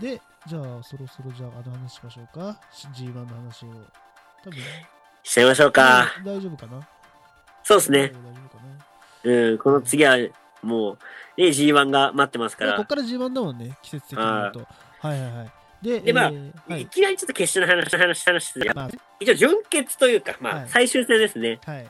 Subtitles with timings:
[0.00, 2.60] で、じゃあ、そろそろじゃあ、あの話しましょうか。
[2.94, 3.68] G1 の話を。
[4.44, 4.58] 多分、
[5.22, 6.06] しちゃいましょうか。
[6.24, 6.86] 大丈夫かな？
[7.64, 8.12] そうですね。
[9.24, 10.16] うん、この次は、
[10.62, 12.86] もう、ね、G1 が待ってますからまあこっ。
[12.86, 14.58] から G1 だもんね、季節的に言うと。
[15.00, 15.52] はいはいはい。
[15.82, 16.86] で、でまあえーはいい。
[16.86, 18.88] きなりちょっと決勝の話、話、話するまあ、
[19.20, 21.58] 一応、準決というか、まあ、はい最終戦ですね。
[21.64, 21.86] はい。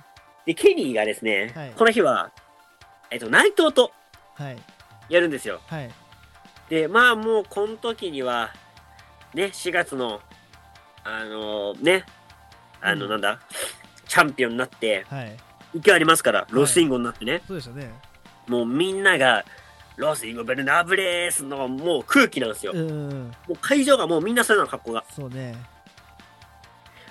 [0.47, 2.31] で、ケニーがですね、はいこの日は、
[3.11, 3.93] えっと、内藤と
[4.35, 4.59] はい。
[5.09, 5.61] やるんですよ。
[5.67, 5.91] はい。
[6.69, 8.53] で、まあ、もう、この時には、
[9.35, 10.21] ね、4月の、
[11.05, 12.05] あのね、
[12.81, 13.39] あの、うんなんだ、
[14.09, 15.37] チャンピオンになって、はい。
[15.79, 17.93] 勢いありますから、ロスインゴになってね、そうでしたね。
[18.49, 19.45] もうみんなが、
[19.97, 22.73] ロスインゴベルナブレースのもう空気なんですよ。
[22.75, 23.29] うん。
[23.49, 25.05] もう会場がもうみんなそれなの格好が。
[25.11, 25.57] そうね。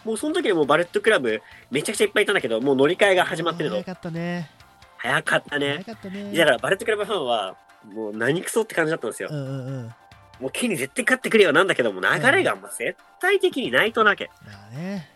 [0.03, 3.85] もうその時にもうバレットクラブめちゃくちゃいっぱいいたんだけど、もう乗り換えが始まってるの早。
[3.85, 4.49] かったね。
[4.97, 5.83] 早かった早ね。
[5.83, 6.31] かったね。
[6.37, 7.55] だからバレットクラブファンは、
[7.93, 9.29] もう何クソって感じだったんですよ。
[9.31, 9.93] うんうんうん。
[10.39, 14.29] もうケニー絶対勝ってくれよなんだけども、流れがもう絶対的にないとなけ。
[14.45, 15.09] まあね。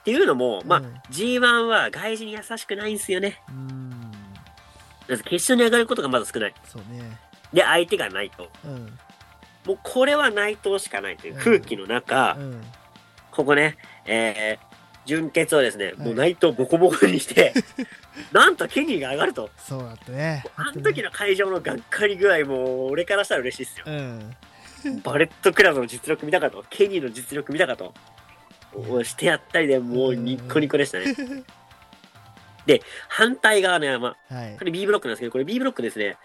[0.00, 3.40] っていうのも、まあ、うん G1 は外人に優しくないんですよね。
[5.08, 6.54] 決勝に上がることがまず少ない。
[6.64, 7.18] そうね。
[7.52, 8.48] で、相手がないと。
[8.64, 8.98] うん。
[9.66, 12.62] もうこれは内藤しかないという空気の中、うん。
[13.30, 14.71] ここね、えー、
[15.04, 17.52] 準決をですね、はいもう内藤ボコボコにして、
[18.32, 19.50] なんとケニーが上がると。
[19.56, 20.44] そうだったね。
[20.56, 23.84] あの時の会場のがっかり具合も、俺からしたら嬉しいっすよ。
[23.86, 24.36] うん。
[25.02, 27.94] バレットクラブの実力見たかと、ケニーの実力見たかと、
[28.74, 31.14] をしてやったりでもうニッコニコでしたね。
[32.66, 34.64] で、反対側の山、はいこ。
[34.64, 36.16] れ B ブロックなんですけど、これ B ブロックですね。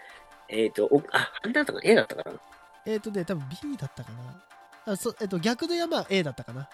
[0.50, 2.39] えっ、と、おあ、反対だったかな ?A だったかな？
[2.86, 4.94] えっとね、多分 B だったかな。
[4.94, 6.70] あそえっと、逆の山は A だったかな。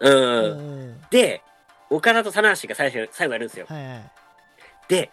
[0.00, 0.14] うん。
[0.14, 0.54] う
[0.92, 1.00] ん。
[1.10, 1.42] で、
[1.88, 3.66] 岡田と棚橋が最初、最後やるんですよ。
[3.68, 4.10] はいはい。
[4.88, 5.10] で、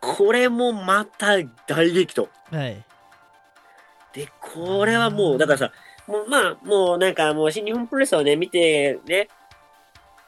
[0.00, 2.28] これもまた大激闘。
[2.50, 2.84] はい。
[4.12, 5.72] で、これはもう、だからさ、
[6.06, 9.28] もうまあ、もうなんかもう新日本プロレスをね、見てね、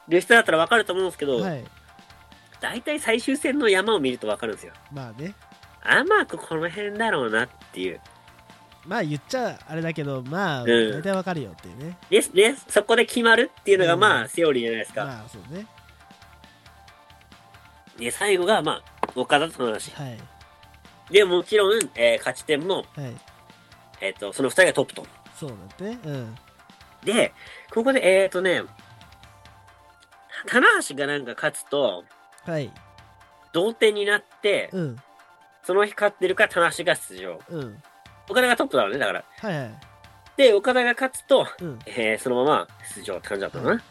[0.09, 1.65] る人だったらわかると思うんですけど、はい。
[2.61, 4.73] 大体最終戦の山を見るとわかるんですよ。
[4.93, 5.35] まあね。
[5.83, 8.01] あ、まあ、この辺だろうなっていう。
[8.87, 11.97] まあ言っちゃあれだけど、まあ、ん大体わかるよっていうね。
[12.11, 15.05] ですね、そこで決まるっていうのがうんまあ、セオリーじゃないですか。
[15.05, 15.67] まあそうね。
[17.99, 19.91] で、最後がまあ、岡田との話。
[19.93, 20.19] はい。
[21.11, 23.15] で、もちろん、えー勝ち点も、はい。
[24.01, 25.07] えっ、と、その二人がトップと。
[25.39, 26.09] そうだって。
[26.09, 26.35] うん。
[27.05, 27.33] で、
[27.73, 28.63] ここで、えっ、とね、
[30.47, 32.05] 棚橋がなんか勝つと、
[32.45, 32.73] はい。
[33.53, 34.97] 同点になって、うん。
[35.63, 37.39] その日勝ってるから棚橋が出場。
[37.49, 37.83] うん。
[38.29, 39.25] 岡田がトップだろうね、だから。
[39.39, 39.75] はいはい。
[40.37, 41.79] で、岡田が勝つと、うん。
[41.87, 43.83] えーそのまま出場って感じだったのはな。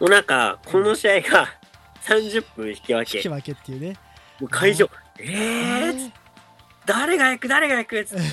[0.00, 1.48] の中、この試合が
[2.02, 3.18] 30分引き分け。
[3.18, 3.96] 引き分けっていうね。
[4.40, 6.10] もう会場、ええー、
[6.86, 8.24] 誰が行く誰が行くつって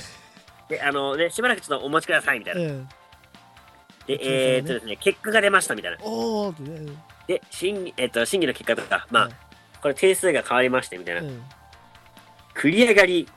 [0.76, 2.60] で、あのね、しばらくちょっとお待ちください、みたいな。
[2.60, 2.88] うん。
[4.06, 5.98] で、えーっとですね、結果が出ました、みたいな。
[6.02, 6.92] おーってね。
[7.28, 9.32] で、審えっと、審議の結果とか、まあはい、
[9.80, 11.20] これ点数が変わりまして、みたいな。
[11.20, 11.42] うん。
[12.54, 13.28] 繰り上がり、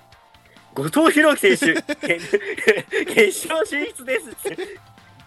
[0.76, 2.40] 後藤弘樹選手、決
[3.06, 4.50] 決勝進出ですって。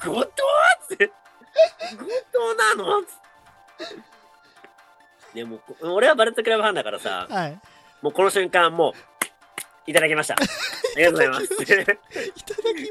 [0.04, 0.26] 後藤
[0.94, 1.12] って、後
[1.96, 3.02] 藤なの？
[5.34, 7.58] でも、俺はバレットクラブファンだからさ、はい。
[8.02, 10.34] もうこの瞬間、もう、いただきました。
[10.34, 10.38] あ
[10.98, 11.44] りがとうございます。
[11.44, 11.96] いただき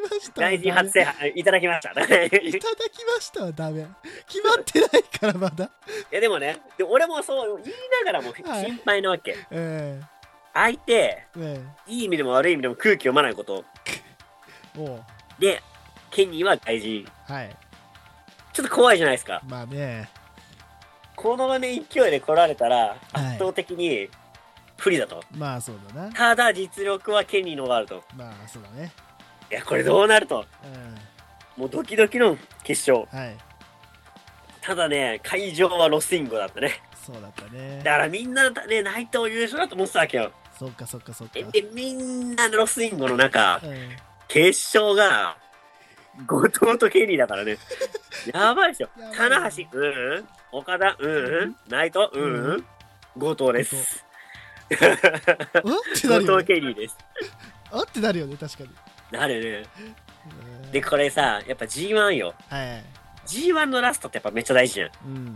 [0.02, 0.42] ました。
[0.42, 1.92] 大臣初制覇、いただきました。
[1.92, 2.30] いいただ
[2.90, 3.88] きましたはダメ。
[4.28, 5.70] 決まってないからまだ。
[6.10, 9.38] や、でもね、で俺もそう言いながらもはい心配なわけ。
[9.52, 10.02] え
[10.58, 13.64] 相手、ええいい意味でも悪い意味でも空気読まないこと。
[15.40, 15.62] で、
[16.10, 17.08] ケニーは外人。
[17.28, 17.56] はい。
[18.54, 19.42] ちょっと怖いじゃないですか。
[19.48, 20.10] まあね。
[21.16, 24.10] このね、勢いで来られたら、圧倒的に
[24.78, 25.24] 不利だと。
[25.32, 26.12] まあそうだな。
[26.12, 28.04] ただ、実力はケニーの方があると。
[28.16, 28.92] まあそうだね。
[29.52, 30.46] いや、これどうなると。
[31.56, 33.08] うもうドキドキの決勝。
[33.16, 33.20] ん。
[33.20, 33.38] はい。
[34.62, 36.82] ただね、会場はロスインゴだったね。
[37.06, 37.92] そうだったねだ。
[37.92, 40.32] からみんなね、内藤優勝だと思ってたわけよ。
[40.58, 41.34] そっかそっかそっか。
[41.36, 43.90] で、でみんなロスインゴの中、うん
[44.28, 45.38] 決勝が、
[46.26, 47.58] 後藤とケニーだからね。
[48.34, 49.14] やばいですよやば。
[49.14, 50.28] い棚橋、うんうん。
[50.52, 51.56] 岡田、うんうん。
[51.70, 52.66] 内藤、うんううんん。
[53.16, 54.06] 後藤です。
[54.70, 56.98] 後藤ケニーです。
[57.72, 58.70] あってなるよね、確かに。
[59.12, 59.70] なるね。
[60.64, 62.34] うんで、これさ、やっぱ G1 よ。
[62.50, 62.84] はいはい。
[63.26, 64.92] G1 のラストってやっぱめっちゃ大事じゃん。
[65.06, 65.36] うん。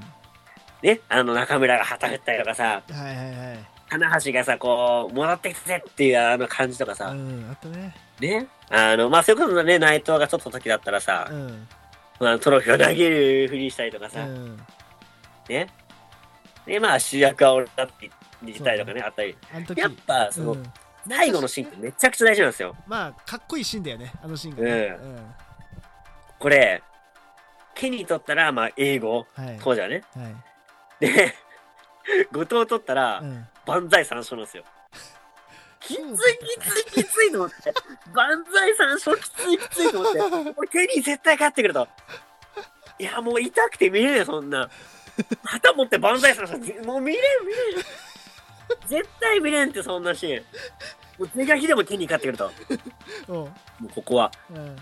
[0.82, 1.00] ね？
[1.08, 3.71] あの中村が旗振ったりとかさ、はいはいはい。
[3.92, 7.94] 棚橋がさ、こう、戻ってきてぜっていうあの感じとかさ、うん、あったね。
[8.22, 8.48] ね。
[8.70, 11.68] あの、まあ、そういうことのね、内藤が取った時だったらさう、ん。
[12.22, 14.58] まあ、トロフィーを投げるふりしたりとかさ、うん。
[15.50, 15.68] ね。
[16.66, 18.10] で、まあ、主役は俺だって
[18.44, 19.36] 言ったりとかね、あったり。
[19.76, 20.64] やっぱ、その、うん
[21.10, 22.76] 最後のシーンってめちゃくちゃ大事なんですよ。
[22.86, 24.96] まあかっこいいシーンだよねあのシーンがね
[26.38, 26.84] これ、
[27.74, 29.26] ケニー取ったら、まあ、英語、
[29.64, 30.04] 当時はね。
[30.16, 30.36] はい
[31.00, 31.34] で、
[32.32, 34.64] 後藤取ったらう、ん万歳三唱なんですよ。
[35.80, 37.56] きついきついきついと思って。
[38.14, 40.54] 万歳三唱きついきついと思って。
[40.58, 41.88] 俺、ケニー絶対勝ってくると。
[43.00, 44.70] いや、もう痛くて見れねえ、そんな。
[45.44, 47.86] 旗持って万歳三唱、もう見れん、見れん。
[48.88, 50.46] 絶対見れんって、そんなシーン。
[51.20, 52.38] もう是が非でもケニー勝ってくる
[53.28, 53.34] と。
[53.34, 53.52] も
[53.84, 54.32] うここは。
[54.50, 54.76] うん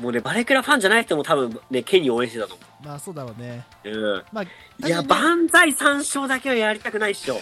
[0.00, 3.90] もうね、バレクラファンじゃない人も多分ね、ケニー応援してたと思まあそうだろうねう。
[3.90, 4.24] うん。
[4.32, 7.36] まあいや、万歳三唱だけはやりたくないっしょ。
[7.36, 7.40] き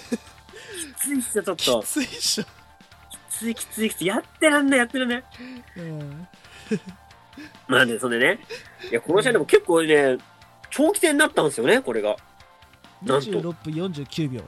[1.00, 1.82] ついっすよ、ちょっきと。
[1.86, 2.48] ついっしょき
[3.28, 4.06] ついきついきつい。
[4.06, 5.24] やってらんない、やってらんない。
[5.76, 6.28] うん
[7.66, 8.40] まあね、それでね。
[8.90, 10.18] いや、この試合でも結構ね、
[10.70, 12.16] 長期戦になったんですよね、これが。
[13.02, 14.42] なんと26分49秒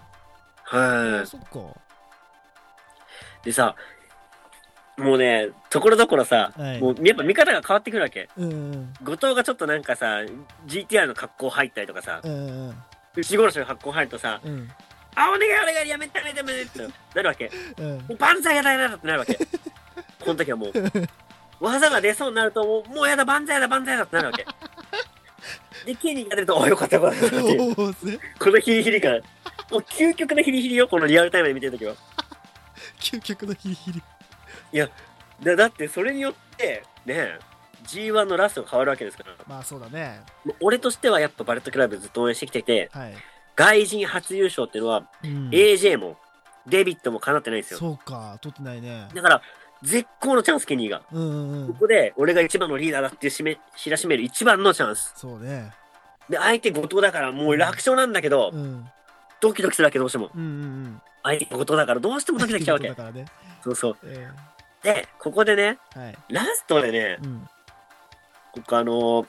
[0.66, 1.58] はそっか
[3.42, 3.46] い。
[3.46, 3.74] でさ、
[4.98, 8.28] もうね、ところどころさ、はいもうやっぱ見方が変わってくるわけ。
[8.36, 10.20] うんうん後藤がちょっとなんかさ、
[10.66, 12.74] GTR の格好入ったりとかさ、うんうん
[13.14, 14.68] 牛殺しの格好入るとさ、うん
[15.14, 16.78] あ、お願いお願い、やめてやめてやめてって
[17.14, 17.50] なるわけ。
[17.78, 19.34] うんもう万歳やだやだってなるわけ。
[20.20, 20.72] この時はもう、
[21.60, 24.46] 技が出そうになると、もう、もうやだ、万歳やだ、万歳やだってなるわけ。
[25.84, 29.20] で、ケニーが出ると、およかったよかったこのヒリヒリ感。
[29.70, 31.94] もう究極のヒリヒリよ、このリアルタイムで見てる時は。
[33.00, 34.02] 究極のヒリヒリ
[35.42, 37.38] だだって、それによって、ね、
[37.86, 39.32] G1 のラストが変わるわけですから。
[39.46, 40.20] まあそうだね
[40.60, 43.14] 俺としてはやっぱバレットクラブずっと応援してきてて、はい
[43.54, 46.16] 外人初優勝っていうのは、うん AJ も、
[46.66, 47.78] デビットも叶ってないんですよ。
[47.78, 49.42] そうか取ってないねだから、
[49.82, 51.02] 絶好のチャンス、ケニーが。
[51.12, 55.12] うんうんうんここで、俺が一番のリーダーだっていうしめ知らしめる一番のチャンス。
[55.16, 55.70] そうね
[56.30, 58.86] で、相手後藤だからもう楽勝なんだけど、うん
[59.42, 60.30] ドキドキするわけどうしても。
[60.34, 62.94] うんうんうん相手後藤だからどうしてもドキドキしちゃうわけ だ。
[62.94, 63.26] からね
[63.62, 63.96] そうそう。
[64.04, 64.28] え
[64.82, 66.18] で、ここでね、ーはい。
[66.28, 67.48] ラストでね、うん。
[68.52, 69.26] ここあのー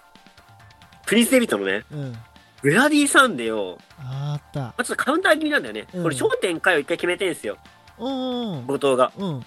[1.06, 2.16] プリンス・デビットのね、うん。
[2.62, 4.60] ブラディ・サンデーを、あった。
[4.60, 5.86] まあ、ちょっとカウンター気味なんだよね。
[5.94, 6.04] うん。
[6.04, 7.58] これ昇天・改を一回決めてんすよ、
[7.98, 9.12] 後藤が。
[9.18, 9.46] うん。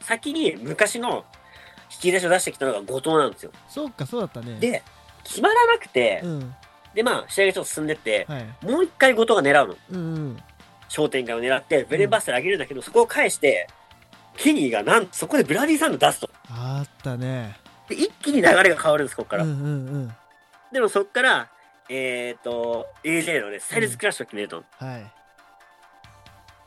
[0.00, 1.24] 先に昔の
[1.90, 3.52] 引き出しを出してきたのが後藤なんですよ。
[3.68, 4.58] そうかそうだったね。
[4.58, 4.82] で、
[5.22, 6.54] 決まらなくて、うん。
[6.94, 8.46] で、まあ、試合がちょっと進んでって、はい。
[8.62, 9.76] もう一回後藤が狙うの。
[9.92, 10.42] うんうん。
[10.88, 13.68] 昇天・改を狙って、ブレンバスター上げるんだけど、そこを返して、
[14.36, 16.30] ケニーがなんそこでブラディ・サンド出すと。
[16.50, 17.56] あったね
[17.88, 19.44] で、一気に流れが変わるんです、ここから。
[19.44, 19.68] うんうんう
[20.06, 20.14] ん
[20.72, 21.48] でもそこから、
[21.88, 24.64] えっ、と、AJ のね、スタイルズクラッシュを決めると。
[24.78, 25.12] はい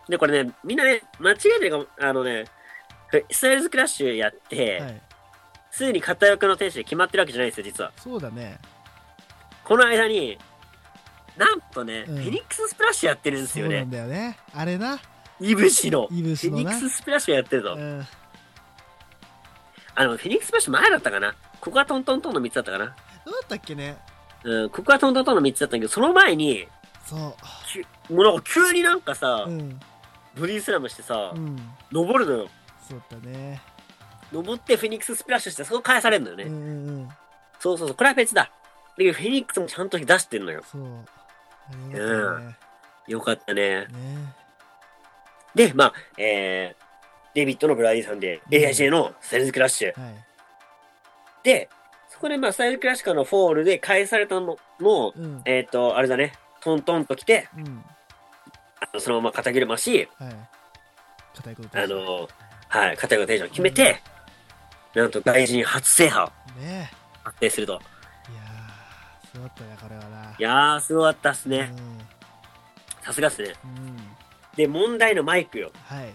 [0.09, 2.45] で、これね、みんなね、間違えてるかも、あのね、
[3.29, 5.01] スタイルズクラッシュやって、はい
[5.69, 7.91] すぐに片翼の天使で決まってるわけじゃないんですよ、実は。
[7.97, 8.57] そうだね
[9.63, 10.39] この間に、
[11.35, 13.91] なんとね、うんフェニックススプラッシュやってるんですよねそうなん。
[13.91, 14.97] だよねあれな
[15.39, 16.07] 飯伏の。
[16.11, 17.75] イブフェニックススプラッシュやってるぞ。
[17.77, 18.05] うん
[19.99, 21.35] あの、フェニックススプラッシュ前だったかな。
[21.59, 22.85] ここはトントントンの3つだったかな。
[22.85, 23.97] どうだったっけね？
[24.43, 26.67] うん、ここはトントントンの3つだったんだけど、その前に、
[27.05, 27.35] そも
[28.09, 29.79] うなんか急になんかさ、ううん
[30.39, 31.57] ボディスラムしてさう、ん
[31.91, 32.49] 登るのよ。
[32.87, 33.59] そうだね
[34.31, 36.43] 登ってフェニックススプラッシュして、そこ返されるのよね。
[36.43, 37.09] うんうんうん
[37.59, 38.51] そうそうそう、これは別だ。
[38.97, 40.61] で、フェニックスもちゃんと出してるのよ。
[40.71, 40.83] そう
[41.91, 42.55] あれよかったね
[43.07, 43.87] よかったね。
[43.87, 43.87] ね
[45.57, 49.99] で、まあ、えー、デビッドのブラディさんで、AIJ のスタイルズクラッシュ。
[49.99, 50.15] はい。
[51.43, 51.67] で、
[52.09, 55.41] そこでまあ、スタイルズクラッシュからのフォールで返されたのも、うん。
[55.45, 57.83] えっ、と、あれだね、トントンと来て、うん。
[58.79, 60.35] あのそのまま肩車し、はい。
[61.37, 62.29] 硬いことあの、
[62.69, 64.01] はい、肩車テンション決めて、
[64.93, 66.29] なんと外人初制覇を
[66.59, 66.91] ね
[67.23, 67.73] 達成すると。
[67.73, 70.35] いやーそうだったねこれはな。
[70.37, 71.71] いやー、すごかったっすね。
[73.01, 73.49] うさすがっすね。
[73.49, 74.17] んうん
[74.57, 75.71] で、問題のマイクよ。
[75.85, 76.13] はい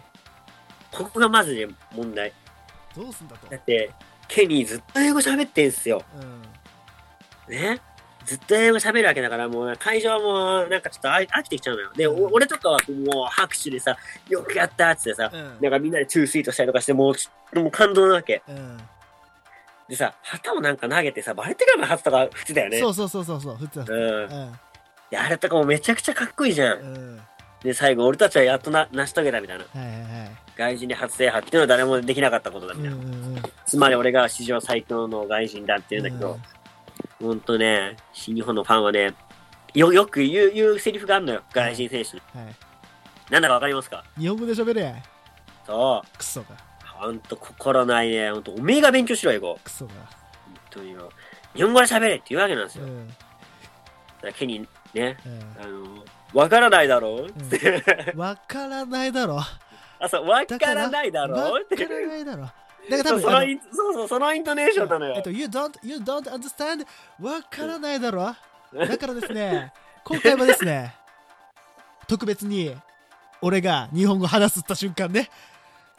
[0.91, 2.35] ここがまずね、問題。
[2.95, 3.91] どうすんだとだって、
[4.29, 6.03] ケニーずっと英語喋ってんすよ。
[7.49, 7.81] うんね？
[8.27, 11.93] ずっと英語喋るわけだから、もう会場はもうなんかちょっと飽飽きてきちゃうのよ。
[11.97, 13.97] で、俺とかはもう拍手でさ、
[14.29, 18.43] よくやったっつってさ、うんなんかみんなでトゥースイートしたりとかして、もうちもう感動なわけ。
[18.47, 18.79] うん
[19.89, 22.79] でさ、旗をなんか投げてさ、バレてからの旗とか普通だよね。
[22.81, 24.03] そうそうそうそうそう普通だうん。
[24.03, 24.53] うん
[25.11, 26.79] で、あれとかもめちゃくちゃかっこいいじゃん。
[26.79, 27.21] うん
[27.63, 29.65] で、最後、俺たちはやっとな成し遂げたみたいな。
[29.65, 32.97] はいはいはい外人で初制覇っていうのは誰もできなかったことだみたいな。
[32.97, 36.39] うんうんうんつまり俺が史上最強の外人だって言うんだけど、
[37.23, 39.15] ほんとね、新日本のファンはね、
[39.73, 41.43] よ、よく言う、言うセリフがあるのよ。
[41.55, 42.23] 外人選手に。
[42.35, 42.55] はい
[43.31, 44.05] なんだかわかりますか？
[44.19, 45.03] 日本語で喋れ
[45.67, 46.19] そう。
[46.19, 46.49] クソが
[46.85, 48.31] ほんと心ないね。
[48.31, 49.59] ほんと、おめえが勉強しろよ、英語。
[49.65, 50.03] クソが本
[50.69, 51.11] 当によ。
[51.55, 52.85] 日本語で喋れって言うわけなんですよ。
[52.85, 53.15] だうんか
[54.27, 57.27] らケニーね、うんあの、わからないだろ？
[57.27, 59.39] う、わからないだろ？
[60.01, 61.37] あ、そう、わからないだろ？
[61.37, 61.77] わって。
[61.77, 62.51] からないだろ。
[62.91, 65.23] だから多そう分そのインそうそう、そのイントネーションなのよえっ。
[65.23, 66.87] と、You don't, you don't understand?
[67.21, 68.35] わからないだろ？
[68.75, 69.73] だからですね、
[70.05, 70.95] 今回もですね、
[72.09, 72.75] 特別に、
[73.43, 75.29] 俺が日本語話すった瞬間ね、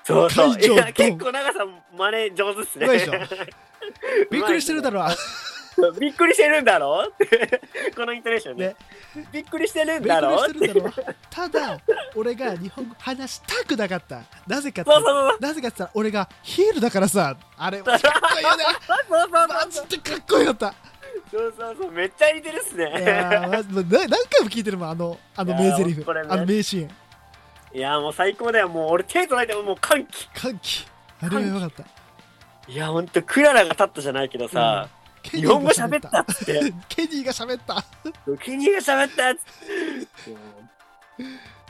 [0.04, 0.54] そうそう。
[0.56, 2.86] 会場いや、ドン結構長さん真似上手っすね。
[2.86, 3.14] うまいでしょ
[4.32, 5.06] びっくりしてるだろ。
[6.00, 7.06] びっくりしてるんだろ？
[7.08, 7.62] っ て
[7.96, 8.76] このイントネーションね
[9.16, 9.28] ね。
[9.32, 10.38] びっくりしてるんだろ？
[10.46, 10.94] してるだろ。
[11.30, 11.80] ただ、
[12.16, 14.22] 俺が日本語話したくなかった。
[14.48, 14.92] なぜかって。
[14.92, 18.64] なぜかって言ったら俺がヒールだからさ、あれ、かっこいいよね。
[19.10, 20.74] マジでかっこよかった。
[21.32, 21.92] そうそうそう。
[21.92, 22.96] めっちゃ似てるっすいやね。
[23.00, 26.92] ーマジもうな何回も聞いてるもん、あの、あの名台詞、これねあの名シーン。
[27.78, 28.70] いや、もう最高だよ。
[28.70, 30.30] もう俺手叩いてももう歓喜。
[30.30, 30.86] 歓喜。
[31.24, 31.84] あれはよかった。
[32.72, 36.74] いや、ほんと、クララが立ったじゃないけどさ、ケ日本語喋ったっつって。
[36.90, 37.84] ケニーが喋った。
[38.40, 39.44] ケニーが喋ったっつっ
[40.34, 40.38] て。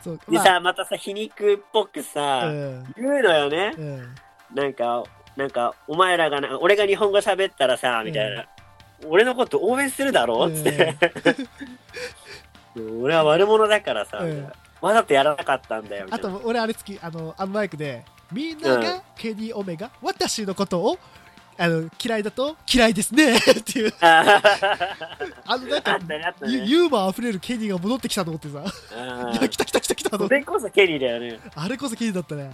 [0.03, 3.73] そう、でさ、またさ、皮肉っぽくあさ、うん言うのよね。
[3.77, 4.15] うん
[4.53, 5.03] なんか、
[5.35, 8.45] なんか、お前らがな、俺が日本語喋ったらさ、みたいな。
[9.05, 10.49] 俺のこと応援するだろ？
[10.51, 10.95] つって。
[13.01, 16.19] 俺は悪者だからさ、うんわざとやらなかったんだよ、あ。
[16.19, 20.99] と俺あれ好きあのあのマイクでみんながケニー・オメガ、私のことを
[21.57, 24.41] あの嫌いだと嫌いですね っていうあ
[25.45, 26.33] あのなんかね、ね。
[26.47, 28.63] ユユーモア溢れるケニーが戻ってきたと思ってさ
[28.95, 31.39] あいや来た来た来た来たとそれこそケニーだよね。
[31.55, 32.51] あれこそケニーだったね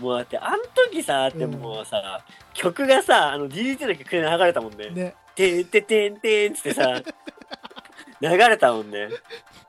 [0.00, 2.22] もうだって、あん時さ、でもさ、
[2.54, 4.90] 曲がさ、あの DDT の曲で流れたもんね。
[4.90, 7.02] ねてんてんてんてんつってさ、
[8.20, 9.08] 流れたもんね。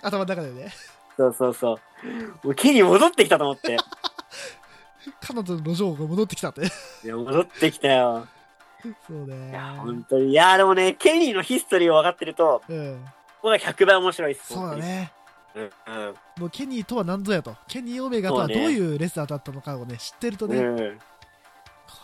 [0.01, 0.71] 頭の中でね
[1.17, 1.79] そうそうそ
[2.43, 2.47] う。
[2.47, 3.77] もうケニー戻ってきたと思って。
[5.21, 6.61] 彼女の路上が戻ってきたって
[7.03, 8.27] いや、戻ってきたよ。
[9.07, 10.31] そうねいや、本当に。
[10.31, 13.05] いや、でもね、ケニーのヒストリーを分かってると、うん
[13.41, 14.53] ここが100倍面白いっす。
[14.53, 15.13] そうだね
[15.53, 16.05] 本当に。
[16.39, 20.75] もうケニーとは何ぞやとケニー・オメガとはどういうレスラーだったのかをね知ってるとうん。
[20.75, 20.97] ね、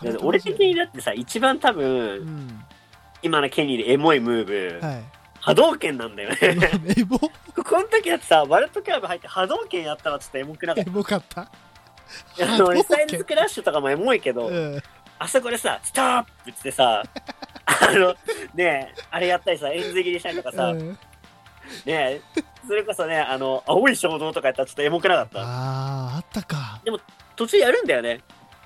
[0.03, 0.17] うん。
[0.25, 2.65] 俺的にだってさ、一番多う分、ん
[3.21, 4.45] 今のケニーでエモいムー
[4.79, 5.03] ブ、はい
[5.41, 6.37] 波動拳なんだよね。
[6.97, 11.51] エモこの時だってさ、バレットクラブ入って波動拳やったらちょっとエモくなかっエモかったた。
[12.41, 14.81] あの、リサイルズクラッシュとかもエモいけど、うん
[15.17, 17.01] あそこでさ、ストップって言ってさ、
[17.65, 18.13] あの、
[18.53, 20.97] ねえ、あれやったりさ、円髄切りしたりとかさ、ねうん
[21.85, 22.21] え、
[22.67, 25.39] それこそね、あの、青い衝動とかやったらちょっとエモくなかった？
[25.39, 26.81] あああったか
[27.37, 28.21] 途中やるんだよね。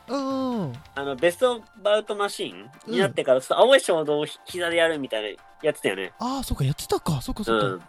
[0.08, 6.13] うんあの、ベストバウトマシンになってから、ちょっと青い衝動を膝でやるみたいなやってたよね。
[6.17, 7.81] ああそうかやってたかそうかそうか、うん。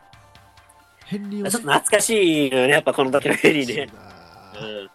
[1.07, 3.87] ヘンリーをちょっと懐かしいよね、やっぱこの時のヘリそうね。
[3.87, 4.91] だうん。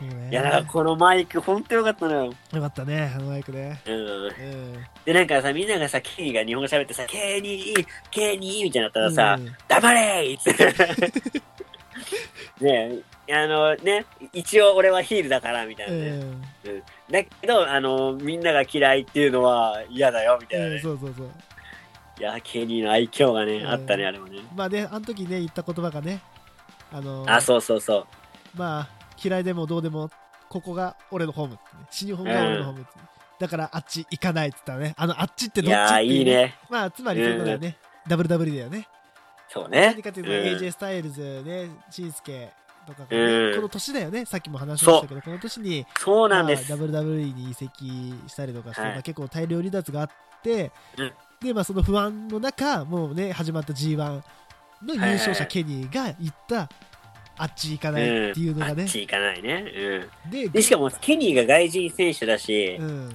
[0.00, 2.24] そうねいや、だからこのマイク、ほんとよかったのよ。
[2.26, 3.94] よかったねあのマイクねうん。
[3.94, 4.32] うん
[5.04, 11.44] で、なんかさ、みんながさ、ケニーが日本語喋ってさ、ケニー、ケニーみたいになったらさ、うん黙れーって。
[12.64, 16.08] ねえ、あのね、一応俺はヒールだから、みたいなね。
[16.08, 16.42] うん
[17.10, 20.80] だけど、あの、みんなが嫌いっていうのは嫌だよ、みたいなうんね。
[20.80, 21.30] そうそうそう
[22.20, 24.40] いや、ケニーの愛嬌がね、うんあったね、あれもね。
[24.54, 26.20] まあねあの時ね言った言葉がね
[26.92, 28.06] あのあ、そうそうそう。
[28.54, 30.10] まあ嫌いでもどうでも
[30.48, 31.60] ここが俺のホームね。
[31.90, 32.90] 死にホームが俺のホームって、
[33.38, 34.94] だからあっち行かないって言ったらね。
[34.96, 36.56] あのあっちっていどっちってやー、いいね。
[36.68, 37.76] まあつまりそういうことだよね、
[38.08, 38.88] WWE だよね。
[39.48, 39.86] そうね。
[39.86, 40.36] 何かというと、うん。
[40.58, 42.50] AJ スタイルズね、シンスケ
[42.86, 43.54] とかがね、うん。
[43.56, 46.70] この年だよね、さっきも話しましたけど、この年に、そうなんです。
[46.70, 48.92] まあ WWE に移籍したりとかして、はい。
[48.92, 50.10] まあ、結構大量離脱があっ
[50.42, 51.12] て、うん。
[51.40, 54.22] で、まあ、その不安の中、もうね、始まった G1
[54.82, 55.48] の優勝者、はい。
[55.48, 56.68] ケニーが言った、
[57.42, 59.64] あっち行かないっていうのがねあっ、ち行かないね。
[60.24, 60.30] うん。
[60.30, 63.10] で、で、しかも、ケニーが外人選手だし、うん、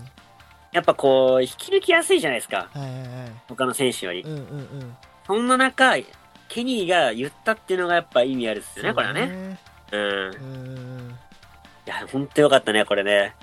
[0.72, 2.68] やっぱこう、引き抜きやすいじゃないですか。
[2.74, 4.22] はいはいはい、他の選手より。
[4.22, 4.98] うんうんうん。
[5.28, 5.96] そんな中、
[6.48, 9.28] ケニーが言ったっていうのがやっぱ意味あるっすよね、これはね。
[9.28, 9.60] ね。
[9.92, 10.02] うん。
[10.02, 11.20] うん。
[11.86, 13.36] いや、ほんとよかったね、これね。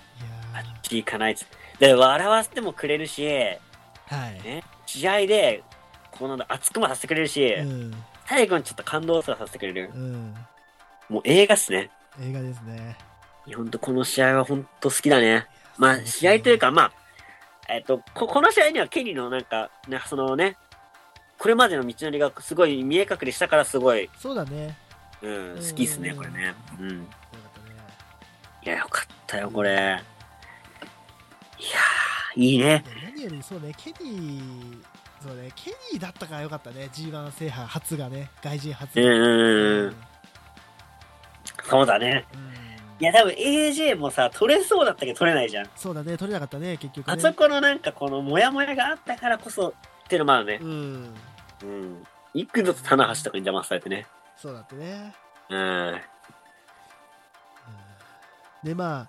[0.52, 1.46] あっち行かないっつ
[1.78, 3.58] で、笑わせてもくれるし、ー
[4.06, 4.42] はい。
[4.42, 5.62] ね、試合で、
[6.10, 7.94] この熱くもさせてくれるし、うん。
[8.26, 9.90] 最後にちょっと感動すらさせてくれる。
[9.94, 10.34] うん。
[11.12, 11.90] もう映画っすね。
[12.22, 12.96] 映画ですね。
[13.46, 15.46] いやほんとこの試合はほんと好きだね。
[15.76, 16.92] まあ、試合というか、まあ、
[17.68, 20.56] えっ、とこ、この試合にはケニーのなんか、ね、そのね、
[21.38, 24.74] これまでの道のりがすごい見え隠れしたからすごい、そうだね。
[25.20, 26.54] うん、好きっすね、うんこれね。
[26.80, 26.90] うん。
[28.62, 29.70] いや、よかったよ、これ。
[29.70, 32.84] いやー、いいね。
[33.04, 34.82] 何よりそうね、ケニー、
[35.22, 39.02] そうね、ケニーだったからよかったね、G1 制覇初がね、外人初が。
[39.02, 39.86] うんうんうん。
[39.88, 40.11] うん
[41.72, 42.26] そうだね。
[43.00, 45.70] いや、多分 AJ もさ、取れそうだったけど取れないじゃん。
[45.74, 47.14] そうだね、取れなかったね、結局ね。
[47.14, 49.72] あそこのなんかこのモヤモヤがあったからこそっ
[50.06, 50.64] ていうのもあるねう。
[50.66, 51.14] ん、
[51.62, 52.06] うん。
[52.34, 54.06] 幾度と棚橋とかに邪魔されてね。
[54.36, 55.14] そうだったね。
[55.48, 56.00] うん。
[58.62, 59.08] で、ま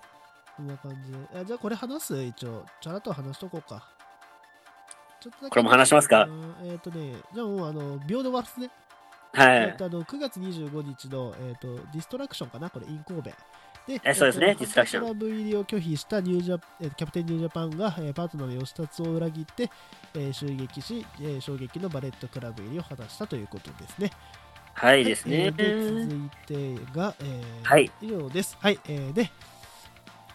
[0.56, 1.18] こんな感じで。
[1.40, 2.22] あじゃあ、これ話す？
[2.22, 2.64] 一応。
[2.80, 3.86] ちゃらっと話しとこうか。
[5.20, 6.24] ちょっとだけこれも話しますか？
[6.24, 8.70] うんえっ、とね、じゃあもう、あの、秒で終わらすね。
[9.34, 9.56] はい。
[9.64, 13.30] えっと、あの9月25日の、えっとディストラクションかな、これ、イン神戸。
[13.86, 19.70] でえそうですねえっとディストラクションクラブ入りを拒否したニュージャえーキャプテンニュージャパンが、えーパートナーのヨシタツを裏切って、
[20.14, 24.10] えー襲撃し、えー衝撃のバレットクラブ入りを果たしたということですね。
[24.72, 28.56] はいですね続いてが、えーはい以上です。
[28.58, 29.30] はい、えーで、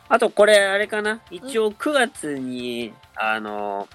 [0.10, 1.20] あとこれあれかな？
[1.32, 3.88] 一応9月に、あの、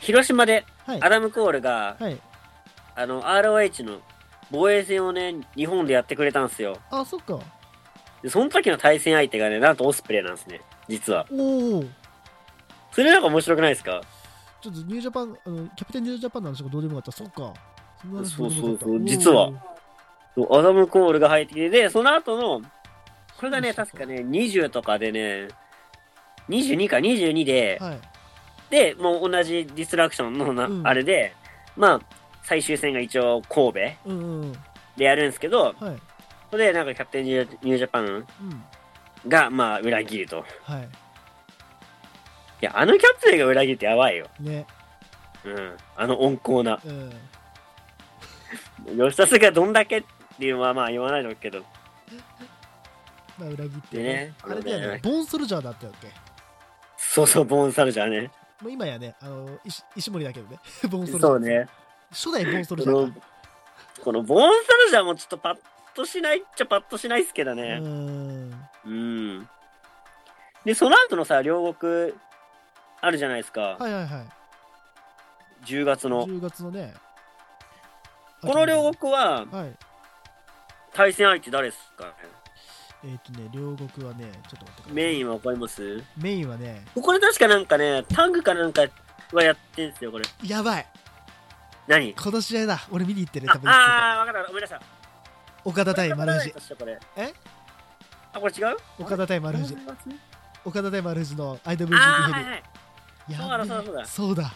[0.00, 2.18] 広島ではい、アダム・コールが、はい。
[2.96, 4.00] あの、ROH の
[4.52, 6.76] 防衛戦をね、日本でやってくれたんですよ。
[6.90, 7.38] あ、そっか。
[8.22, 10.60] で、その時の対戦相手がね、なんとオスプレイなんですね。
[10.88, 11.26] 実は。
[11.32, 11.84] おお。
[12.92, 14.02] それなんか面白くないですか？
[14.60, 17.18] ちょっとニュージャパン、あのキャプテンニュージャパンの話がどうでもよかった。
[17.18, 17.52] そっか。
[18.24, 19.52] そうそうそう実は
[20.50, 22.60] アダム・コールが入ってきて、で、その後の、
[23.38, 25.48] これがね、確かね、20とかでね、
[26.48, 28.00] 22か22で、はい。
[28.70, 31.34] で、もう同じディストラクションのな、うんあれで、
[31.76, 32.00] まあ、
[32.42, 34.52] 最終戦が一応神戸うんうんうん。
[34.96, 35.98] でやるんですけど、はい。
[36.50, 38.26] それでなんかキャプテンニュージャパンうん。
[39.28, 40.44] が、まあ、裏切ると。
[40.64, 40.82] はい。
[40.82, 44.26] いや、あのキャプテンが裏切ってやばいよ。
[44.40, 44.66] ね。
[45.44, 45.76] うん。
[45.96, 46.78] あの温厚な。
[46.84, 47.12] うん。
[49.10, 50.04] 吉田がどんだけっ
[50.38, 51.64] ていうのはまあ言わないだけど。
[53.38, 56.08] まあ、裏切ってでねあれだよねボーンソルジャーだったよっけ？
[56.98, 58.30] そうそう、ボーンサルジャーね。
[58.60, 60.58] もう今やね、あの石石森だけどね、
[60.90, 61.20] ボーンソルジャー。
[61.20, 61.66] そうね。
[62.12, 63.20] 初代ボーンソルジャーか。、
[64.04, 65.56] このボーンサルジャーもちょっとパッ
[65.94, 67.62] としないっちゃパッとしないっすけどうね。
[67.62, 68.68] ーん。
[68.84, 69.48] うん。
[70.64, 72.12] で、その後のさ、両国、
[73.00, 73.76] あるじゃないですか。
[73.78, 74.26] はいはいはい。
[75.64, 76.26] 10月の。
[76.26, 76.94] 10月のね。
[78.42, 79.76] この両国は、はい。
[80.92, 82.12] 対戦相手誰ですかね？
[83.04, 84.92] えっ、とね、両国はね、ちょっと待ってください。
[84.92, 86.02] メインはわかります？
[86.16, 88.82] メインはね、これ確かなんかね、タングかなんか
[89.32, 90.24] はやってんすよ、これ。
[90.44, 90.86] やばい。
[91.86, 92.14] 何？
[92.14, 92.80] この試合だ。
[92.90, 94.80] 俺見に行ってる、あ多分あー、わかった、ごめんなさい。
[95.64, 96.54] 岡田対丸藤。
[97.16, 97.32] え？
[98.32, 98.76] あ、これ違う？
[98.98, 99.76] 岡田対丸藤。
[100.64, 101.94] 岡田対丸藤の IWGP ヘビー。
[101.94, 102.62] はいはい。
[103.28, 104.52] やそうだそうだそうだそうだ。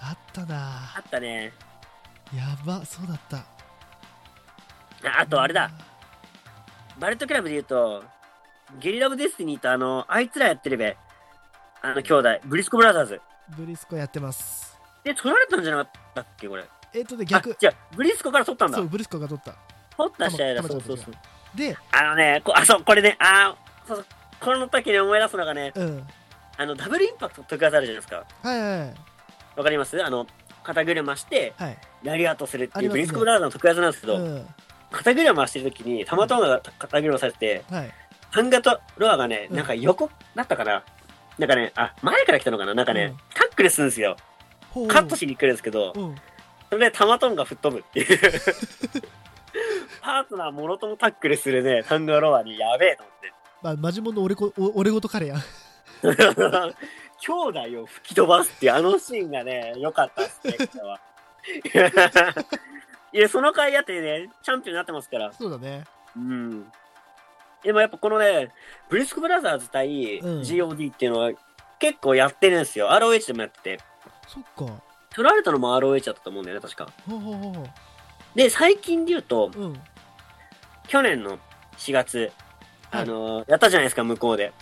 [0.00, 0.56] あったな
[0.96, 1.52] あったね。
[2.34, 3.36] やば、そうだった。
[3.38, 5.70] ああと、あれだ。
[6.98, 8.04] バレットクラブで言うと、
[8.78, 10.96] ゲリラズ・オブ・デスティニーとあの、あいつらやってるべ。
[11.82, 13.20] あの、兄弟、ブリスコブラザーズ。
[13.56, 14.73] ブリスコやってます。
[15.04, 16.64] で、取られたんじゃなかったっけ、これ？
[16.94, 18.88] えっ、とね、あ逆、、じゃブリスコから取ったんだそう、。
[18.88, 19.54] ブリスコが取った。
[19.96, 21.14] 取った試合だ、そうそうそう。
[21.56, 24.06] で、あのね、こ あ、そう、これね、あーそうそう、
[24.40, 26.06] この時に思い出すのがね、うん。
[26.56, 28.24] あの、ダブルインパクト特技あるじゃないですか。
[28.42, 28.94] はいはいはい。
[29.56, 30.02] わかります？
[30.04, 30.26] あの、
[30.62, 31.78] 肩車して、はい。
[32.02, 34.48] ラリアートするっていう、ブリスコブラザーズの特技なんですけど、うん。
[34.90, 37.90] 肩車してる時に、たまたまが肩車されて、はい。
[38.30, 40.82] ハンガとロアがね、うんなんか横だったかな、
[41.38, 44.16] なんかね、あ、前から来たのかななんかね、うんタックルするんですよ。
[44.88, 46.14] カットしに来るんですけど、うん。
[46.70, 48.18] それでタマトンが吹っ飛ぶっていう。
[50.02, 53.32] パートナーもろともタックルするね、ハンガロアにやべえと思って。
[53.62, 55.38] まあ、マジモンの俺こお俺ごと彼やん。
[57.20, 61.00] 兄弟を吹き飛ばすっていうあのシーンがね、良かったっすね、これは。
[63.12, 65.32] いや、その回やってね、チャンピオンになってますから。
[65.32, 65.84] そうだね。
[66.16, 66.70] うん。
[67.62, 68.50] でもやっぱこのね、
[68.90, 71.32] ブリスクブラザーズ対うん GOD っていうのは
[71.78, 72.88] 結構やってるんですよ。
[72.90, 73.78] ROH でもやってて。
[74.26, 74.72] そっか。
[75.10, 76.88] 取られたのも ROH だったと思うんだよね、確か。
[77.08, 77.66] ほうほうほうほ
[78.34, 79.58] で、最近で言うと、う。
[79.60, 79.80] うん。
[80.88, 81.38] 去年の
[81.78, 82.32] 4月、
[82.90, 84.52] はいあのーやったじゃないですか、向こうで。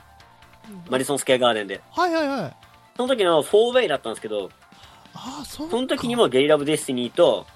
[0.88, 1.81] マリソンスケアガーデンで。
[1.90, 2.57] はいはいはい。
[2.96, 4.51] その時の4ウェイだったんですけど、
[5.14, 5.70] ああ、そうか。
[5.72, 7.46] その時にもゲリラブデスティニーと、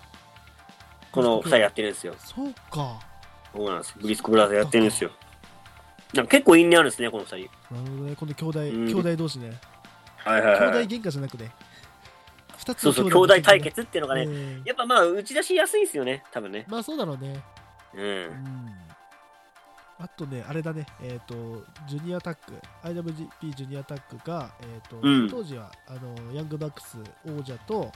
[1.12, 2.14] この2人やってるんですよ。
[2.18, 2.98] そうか。
[3.54, 3.94] そうなんです。
[3.98, 5.10] ブリスコブラザーやってるんですよ。
[6.14, 7.74] なんか結構因縁あるんですね、この2人。
[7.74, 8.16] なるほどね。
[8.18, 9.52] 今度兄弟、うん兄弟同士ね。
[10.24, 10.86] はいはい兄弟はい。
[10.88, 11.50] 喧嘩じゃなくね。
[12.66, 16.66] 二つのそうそう、兄弟対決っていうのがね、うんやっぱまあ、打ち出しやすいんですよね、多分ね。
[16.68, 17.40] まあそうだろうね。
[17.94, 18.02] う。
[18.02, 18.86] うんん。
[19.98, 22.52] あとね、あれだね、えっ、と、ジュニアタック、
[22.82, 27.92] IWGP ジュニアタックが、えっ、と、うん当時は、あの、ヤングバックス王者と、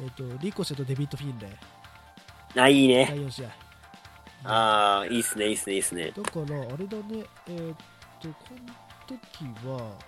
[0.00, 1.50] えっ、と、リコシェとデビッド・フィンレイ、
[2.60, 3.26] あ、いい第ね。
[3.26, 3.48] 4試合。
[4.44, 6.12] ああ、いいっすね、いいっすね、いいっすね。
[6.16, 7.74] だから、あれだね、えっ、
[8.20, 9.98] と、この時は、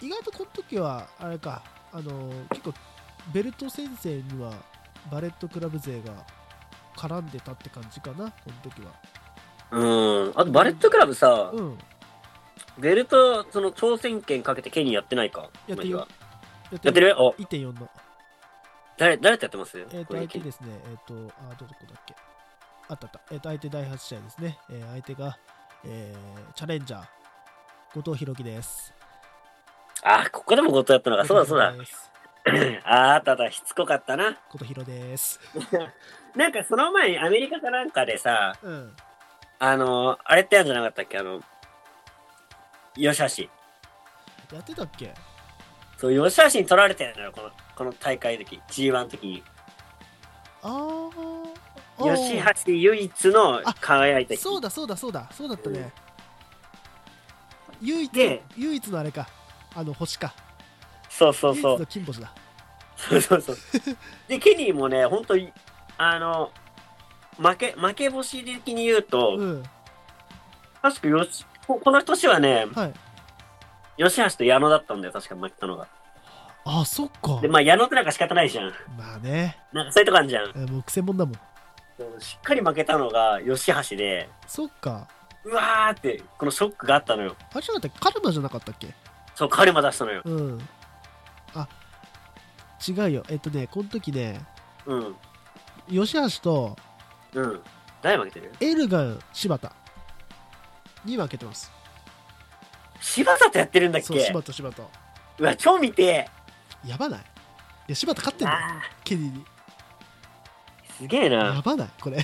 [0.00, 2.74] 意外とこの時は、あれか、あの、結構、
[3.32, 4.52] ベルト先生には、
[5.10, 6.12] バレットクラブ勢が
[6.96, 8.92] 絡んでたって感じかな、この時は。
[9.70, 10.32] うん。
[10.36, 11.78] あと、バレットクラブさ、うん。
[12.78, 15.48] ベルト、その挑戦権かけてケニーやってないか？
[15.66, 16.06] やってるや
[16.70, 17.88] やってるお、1.4の。
[18.98, 19.78] 誰、誰とやってます？
[19.78, 21.14] えっ、と、これ相手ですね、えっ、と、
[21.50, 22.14] あ、どこだっけ？
[22.88, 23.20] あったあった。
[23.32, 24.58] えっ、と、相手第8試合ですね。
[24.70, 25.38] えー相手が、
[25.84, 27.02] えーチャレンジャー
[27.94, 28.92] 後藤弘樹です
[30.02, 31.24] あ、ここでも後藤やったのか。
[31.24, 31.68] そうだそうだ。
[31.70, 32.10] 後藤です
[32.84, 34.38] あーあったあった、しつこかったな。
[34.50, 35.40] 後藤弘です。
[36.36, 38.96] なんかその前にアメリカかなんかでさ、うん。
[39.58, 41.18] あの、あれってやんじゃなかったっけ？
[41.18, 41.40] あの、
[42.94, 43.48] 吉
[44.50, 44.54] 橋。
[44.56, 45.12] やってたっけ？
[45.98, 49.42] そう、吉橋に取られてるのよ、この、この大会の時、G1 の時に。
[50.62, 51.48] あー。
[51.98, 52.16] あー。
[52.16, 54.40] 吉橋唯一の輝いた日。
[54.40, 55.28] そうだそうだそうだ。
[55.32, 55.90] そうだったね。
[57.80, 59.26] 唯一で唯一のあれか。
[59.74, 60.32] あの星か
[61.18, 61.86] そうそうそうの。
[61.86, 62.32] 金星だ
[62.96, 63.56] そうそうそう。
[64.28, 65.52] で、ケニーもね、本当に、
[65.98, 66.50] あの、
[67.38, 69.62] 負け、負け星的に言うと、うん
[70.82, 72.92] 確かよし、ここの年はね、はい
[73.98, 75.88] 吉橋と矢野だったんだよ、確か負けたのが。
[76.64, 78.72] あそっかで、まあ矢野ってなんか仕方ないじゃん。
[78.96, 80.52] まあねなんかそういうとこあるじゃん。
[80.54, 81.34] えもう癖もんだもん
[82.20, 85.08] しっかり負けたのが吉橋で、そっか
[85.44, 87.34] うわーって、このショックがあったのよ。
[87.52, 88.88] あれじゃなかったカルマじゃなかったっけ
[89.34, 90.22] そう、カルマ出したのよ。
[90.24, 90.62] うんあ
[92.88, 93.22] 違うよ。
[93.28, 94.44] えっとねこの時ね
[94.86, 95.16] うん。
[95.88, 96.76] 吉橋と
[97.34, 97.60] うん。
[98.02, 98.52] 誰負けてる？
[98.60, 99.72] エルガン柴田。
[101.04, 101.70] に負けてます。
[103.00, 104.82] 柴田とやってるんだっそうけ柴田柴田。
[105.38, 106.28] うわ、超見て
[106.84, 107.20] やばない？
[107.20, 107.22] い
[107.88, 109.44] や柴田勝ってんだよあケニーに。
[109.44, 111.36] ーすげえな。
[111.54, 111.88] やばない？
[112.00, 112.18] これ。
[112.18, 112.22] い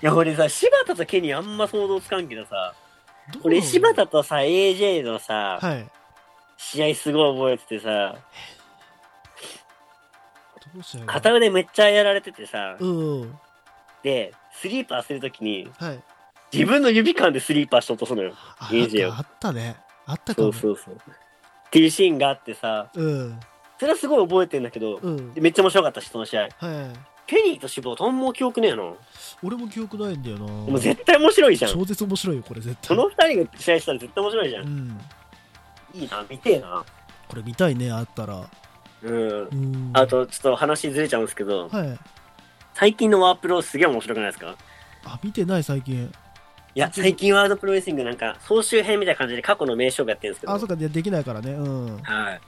[0.00, 2.74] や、俺さ、柴田とケニーあんま想像つかんけどさ、
[3.32, 5.86] どう俺柴田とさ、AJ のさ、はい。
[6.56, 8.16] 試合すごい覚えててさ、
[11.06, 13.38] 片腕めっちゃやられててさ、うんうん。
[14.02, 16.00] で、スリーパーするときに、はい。
[16.52, 18.34] 自分の指間でスリーパーしようとするのよ。
[18.58, 19.76] あいいじゃんなんかあったね。
[20.06, 20.94] あったかそもうそうそう。
[20.94, 20.98] っ
[21.70, 23.40] ていうシーンがあってさ、うん。
[23.78, 25.32] それはすごい覚えてんだけど、うん。
[25.34, 26.42] でめっちゃ面白かったし、その試合。
[26.42, 26.50] はい。
[27.26, 28.96] ケニーと志望とんも記憶ねえの？
[29.44, 30.46] 俺も記憶ないんだよな。
[30.46, 31.72] もう絶対面白いじゃん。
[31.72, 32.88] 超絶面白いよこれ絶対。
[32.88, 34.60] その二人が試合したら絶対面白いじゃ。
[34.62, 35.00] うんん。
[35.94, 36.84] いいな、見てえな。
[37.28, 38.50] これ見たいねあったら
[39.02, 39.12] うん。
[39.12, 41.98] うんあと、ちょっと話ずれちゃうんですけど、はい。
[42.74, 44.54] 最近のワープロすげえ面白くないですか？
[45.04, 46.12] あ見てない最近。
[46.74, 50.76] いや、最近ワールドプロレスリングなんか、総集編みたいな感じで過去の名勝負やってるんですけど、あそうか。
[50.76, 51.52] でできないからね。
[51.52, 52.02] うん。
[52.02, 52.40] はい。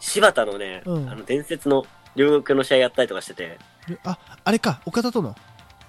[0.00, 1.08] 柴田のね、うん。
[1.10, 4.80] あの伝説の両国の試合やったりとかしてて、でああれか。
[4.84, 5.34] 岡田との？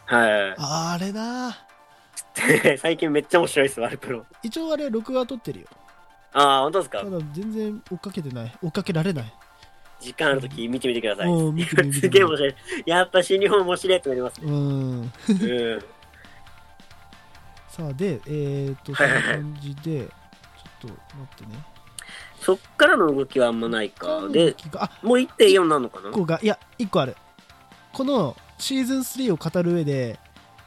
[0.05, 1.49] はああれな。
[1.51, 1.53] い。
[2.79, 4.25] 最近めっちゃ面白いです、ワールドプロ。
[4.43, 5.67] 一応あれ録画撮ってるよ。
[6.33, 6.99] ああ、本当ですか？
[6.99, 8.57] ただ全然追っかけてない。
[8.61, 9.33] 追っかけられない
[10.01, 11.27] 時間あるとき見てみてください。
[11.27, 12.55] うん見てみてすげえ面白い。
[12.85, 14.37] やっぱ新日本面白いと思います。
[14.39, 14.51] ね。
[14.51, 15.01] うん。
[15.01, 15.83] うん。
[17.69, 19.33] さあでえっ、とそんなはいはい。
[19.33, 20.09] はい感じでちょっ
[20.81, 20.97] と待
[21.35, 21.63] ってね。
[22.41, 24.27] そっからの動きはあんまないか。
[24.29, 27.15] で、あもう1.4なのかな？1個がいや1個ある。
[27.93, 30.19] このシーズン3を語る上で、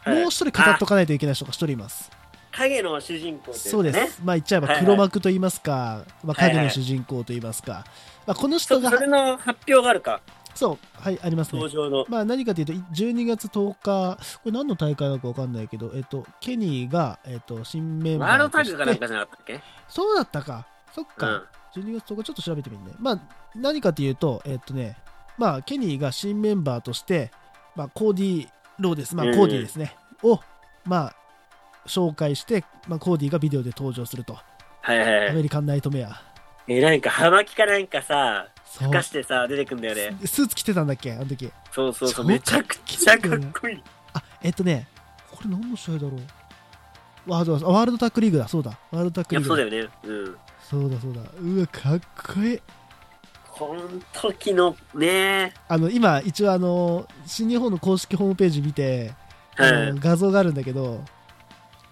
[0.02, 0.20] はい。
[0.20, 2.10] もう一人語っとかないといけない人が一人います。
[2.56, 6.56] 影の主人公っていそうです、まあ言っちゃえば黒幕と言いますか、まあ、はいはい。
[6.56, 7.84] 影の主人公と言いますか、
[8.26, 10.20] まあ、このそ人がそれの発表があるか、
[10.54, 12.06] そうはいありますね登場の。
[12.08, 19.60] まあ何かというと12月10日これ何の大会なのか分かんないけど、えっと、ケニーが、えっと、新メンバーワールドタッとしてグかなんかじゃなかったっけ？
[19.88, 21.28] そうだったかそっか、
[21.74, 21.82] うん。
[21.82, 22.92] 12月10日ちょっと調べてみるね。
[23.00, 23.20] まあ、
[23.56, 24.96] 何かというと、えっとね、
[25.36, 27.32] まあ、ケニーが新メンバーとして、
[27.74, 29.16] まあ、コーディー・ローです。
[29.16, 29.96] まあ、うんコーディーですね。
[30.22, 30.38] を、
[30.84, 31.16] まあ、
[31.86, 34.38] 紹介して、まあ、コーディーがビデオで登場すると。
[34.82, 35.28] はいはいはい。
[35.30, 36.22] アメリカンナイトメア。
[36.68, 38.48] え、なんか、葉巻かなんかさ、
[38.78, 40.16] ふかしてさ、出てくんだよね。
[40.24, 41.50] スーツ着てたんだっけあの時。
[41.72, 42.24] そうそうそう。
[42.24, 43.82] 超めちゃくちゃかっこいい。
[44.14, 44.88] あ、えっとね、
[45.30, 46.12] これ何の試合だろう
[47.26, 48.78] ワールドワールドタックリーグだ、そうだ。
[48.90, 49.88] ワールドタックリーグそうだよね。
[50.04, 50.36] うん。
[50.60, 51.20] そうだ、そうだ。
[51.40, 52.00] うわ、かっ
[52.34, 52.60] こいい。
[53.50, 59.12] この時のね、あの、今、一応、あの、新日本の公式ホームページ見て、
[59.56, 60.00] あのうん。
[60.00, 61.00] 画像があるんだけど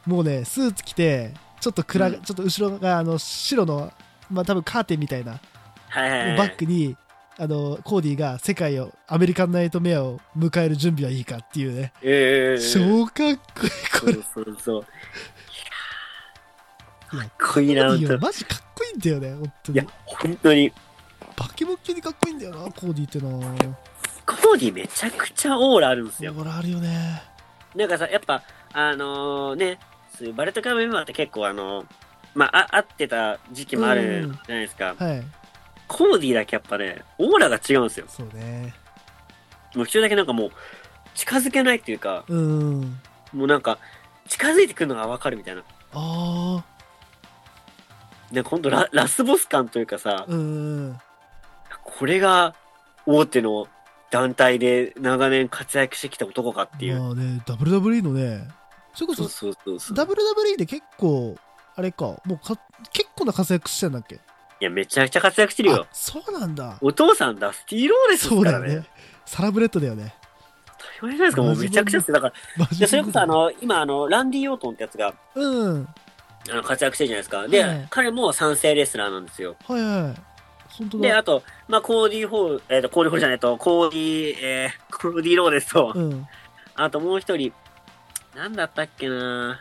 [0.06, 3.92] もうねスーツ着てちょっと暗、うんちょっと後ろがあの白の
[4.32, 5.38] まあ多分カーテンみたいな。
[5.88, 6.38] はいはいはい。
[6.38, 6.96] バックに
[7.38, 11.92] あのコーディが世界をアメリカンナイトメアを迎える準備はいいかっていうね。
[12.02, 12.60] ええ。
[12.60, 14.12] 超かっこいいこれ。
[14.12, 14.86] そうそうそう。
[17.14, 20.72] いやかっこいいな、本マジかっこいいんだよね本当いやに、本当に。
[21.36, 23.24] バケモッキにかっこいいんだよなコーディってな
[24.24, 26.32] コーディめちゃくちゃオーラあるんですよ。
[26.32, 27.22] ほらあるよね。
[27.74, 28.42] なんかさ、やっぱ、
[28.72, 29.78] あのね、
[30.16, 31.84] そういうバレットクラブメンバーって結構あの、
[32.34, 34.94] まあ、あ会ってた時期もあるうんじゃないですか。
[34.98, 35.22] はい
[35.88, 38.06] コーディだけやっぱね、オーラが違うんですよ。
[38.08, 38.74] そうね
[39.74, 40.50] もう一人だけなんかもう、
[41.14, 42.98] 近づけないっていうか、うん
[43.34, 43.78] もうなんか、
[44.26, 45.62] 近づいてくるのがわかるみたいな。
[45.92, 46.64] あ
[48.30, 50.98] なんかほんとララスボス感というかさあ、うん
[51.84, 52.54] これが
[53.04, 53.68] 大手の
[54.10, 57.00] 団体で長年活躍してきた男かっていう。
[57.00, 58.48] まあね WWE のね
[58.94, 59.96] それこそうそそうそうそう。
[59.96, 61.36] WWE で結構
[61.74, 62.04] あれか。
[62.24, 62.56] もうか
[62.92, 64.16] 結構な活躍してんだっけ？
[64.16, 64.18] い
[64.60, 65.82] や、めちゃくちゃ活躍してるよ。
[65.82, 65.86] あ。
[65.92, 66.78] そうなんだ。
[66.80, 68.66] お父さんダスティーローレスですからね。
[68.66, 68.86] そうだよね。
[69.24, 70.14] サラブレッドだよね。
[71.00, 75.88] 当たり前じゃないですか、もうめちゃくちゃですよだから、マジでそれこそあの、今あの、ランディ・オートンってやつが、うん。
[76.50, 77.48] あの活躍してるじゃないですか。
[77.48, 79.56] で、はい彼も賛成レスラーなんですよ。
[79.66, 80.22] はいはい
[80.78, 86.26] 本当で、だあと、まあ、コーディー・ホール、えっ、と、コーディー・ホールじゃないと、コーディー、えー、コーディー・ローですと、うん。
[86.74, 87.52] あともう一人、
[88.34, 89.60] なんだったっけな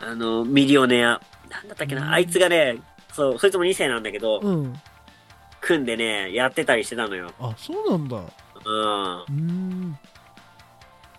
[0.00, 1.20] あの、ミリオネア。
[1.50, 2.76] なんだったっけな、うんあいつがね、
[3.12, 4.74] そう、そいつも2世なんだけど、うん
[5.60, 7.32] 組んでね、やってたりしてたのよ。
[7.40, 8.22] あそうなんだう
[8.64, 9.24] うん。
[9.24, 9.98] ーん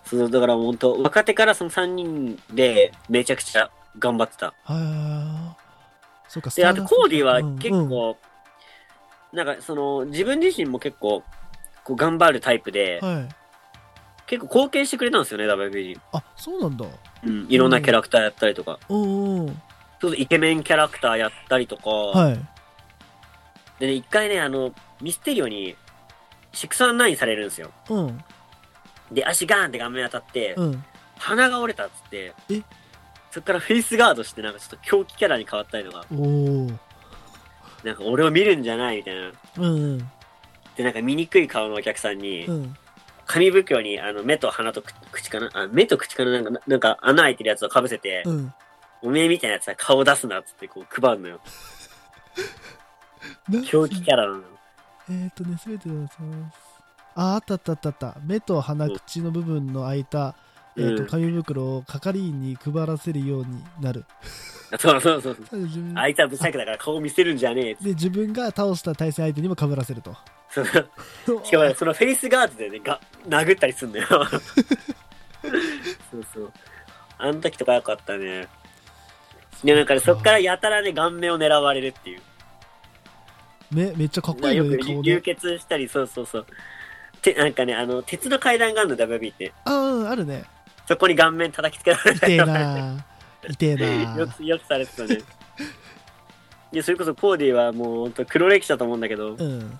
[0.06, 4.54] そう、だから本当若手からその3人で、めちゃくちゃ頑張ってた。
[4.63, 8.18] はいそうかで、あとコーディはうん結構、
[9.34, 11.22] なんかその、自分自身も結構、
[11.84, 13.30] こう頑張るタイプで、うんはい
[14.26, 16.00] 結構貢献してくれたんですよね、WB に。
[16.13, 16.86] あそうなんだ
[17.23, 17.45] うん。
[17.49, 18.79] いろんなキャラクターやったりとか。
[18.89, 19.62] うんうん
[20.01, 21.89] ちょっとイケメンキャラクターやったりとか。
[21.89, 22.39] はい
[23.79, 25.75] でね、一回ね、あの、ミステリオに、
[26.53, 27.71] 619されるんですよ。
[27.89, 28.23] うん
[29.12, 30.84] で、足ガーンって顔面当たって、うん
[31.17, 32.62] 鼻が折れたっつって、え？
[33.32, 36.67] そっからフェイスガードして、なんかちょっと狂気キャラに変わったりとか、おお
[37.84, 39.32] なんか俺を見るんじゃないみたいな。
[39.58, 39.97] うん
[40.77, 42.75] で、なんか醜い顔のお客さんにう、ん
[43.32, 45.50] 紙袋にあの目と鼻と口口かな？
[45.54, 46.32] あ目と口かな？
[46.32, 48.54] なんか、なんか穴開いてるやつをかぶせて、うん
[49.02, 51.39] おめえみたいなやつは顔出すなっつってこう配るのよ。
[53.48, 54.44] な狂気キャラなのよ。
[55.10, 56.10] えーっとね、すべての
[57.15, 58.15] あ、あったあったあったあった。
[58.26, 60.36] 目と鼻、口の部分の開いた、
[60.76, 64.04] えーっと、うん紙袋を係員に配らせるようになる。
[64.78, 65.62] そうそうそうそう。
[65.96, 70.18] あいつはぶっさくだから顔見せるんじゃねえで、自分が倒した対戦相手にも被らせると。
[70.51, 70.65] そう
[71.43, 74.07] しかもねそのフェイスガードでね、が殴ったりすんだよ。
[76.12, 76.51] そうそう。
[77.17, 78.47] あの時とかよかったね。
[79.63, 82.21] で、なんかねそっからやたらね、顔面を狙われるっていう。
[83.71, 85.21] めめっちゃかっこいいよね、よく流。
[85.21, 86.45] 血したり、そうそうそう。
[87.21, 89.53] て、なんかね、あの、鉄の階段があるの、WB って。
[89.65, 90.45] あうん、あるね。
[90.88, 93.05] そこに顔面叩きつけられ痛えな
[93.47, 95.19] 痛えなよく、よくされてたね。
[96.71, 99.79] いや、それこそコーディはもう本当黒歴史だと思うんだけど、うん。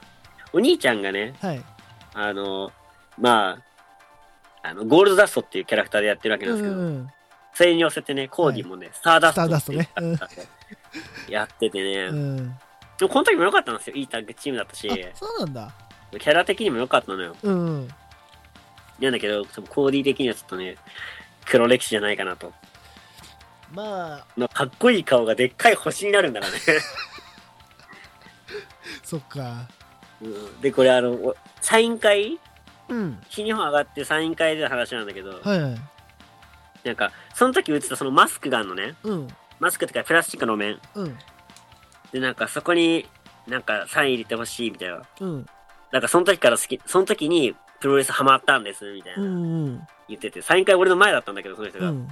[0.54, 1.64] お兄ちゃんがね、はい。
[2.14, 2.72] あの、
[3.18, 3.60] ま
[4.64, 7.10] あ、あの、ゴールドダストっていうキャラクターでやってるわけなんうですけど、ん。
[7.54, 12.48] それに寄せてね、コーディもね、スターダストっていうスターダストねキャラクターでやっててね、うん。
[12.98, 13.96] でもこの時も良かったんですよ。
[13.96, 15.72] いいタッグチームだったし、あ、そうなんだ。
[16.12, 17.36] キャラ的にも良かったのよ。
[17.44, 17.88] うん。
[19.00, 20.76] なんだけど、そのコーディ的にはちょっとね、
[21.46, 22.52] 黒歴史じゃないかなと。
[23.74, 26.60] まあ、まあかっこいい顔がでっかい星になるんだからね。
[29.04, 29.68] そっか。
[30.22, 32.40] うんで、これあの、おサイン会？
[32.90, 33.20] うん。
[33.30, 35.78] 日本上がってサイン会での話なんだけど、はいはい。
[36.84, 38.96] なんか、その時映ったそのマスクがあるのね。
[39.04, 39.28] うん。
[39.60, 40.80] マスクってかプラスチックの面。
[40.96, 41.18] うん。
[42.12, 43.08] で、なんかそこに、
[43.48, 45.02] なんかサイン入れてほしいみたいな。
[45.20, 45.46] うん。
[45.92, 49.44] なんかその時から好き、その時にプロレスハマったんです、みたいなうん。
[49.44, 49.88] うん。
[50.08, 51.90] 言ってて、サイン会俺の前だったんだけど、その人が。
[51.90, 52.08] うん。